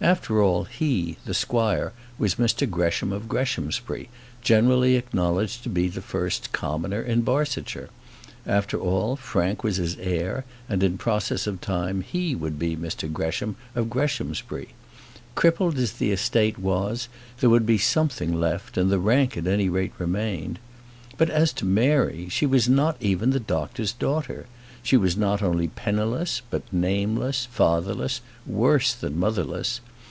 [0.00, 4.08] After all, he, the squire, was Mr Gresham of Greshamsbury,
[4.42, 7.88] generally acknowledged to be the first commoner in Barsetshire;
[8.46, 13.12] after all, Frank was his heir, and, in process of time, he would be Mr
[13.12, 14.68] Gresham of Greshamsbury.
[15.34, 17.08] Crippled as the estate was,
[17.40, 20.60] there would be something left, and the rank at any rate remained.
[21.16, 24.46] But as to Mary, she was not even the doctor's daughter.
[24.80, 29.80] She was not only penniless, but nameless, fatherless, worse than motherless!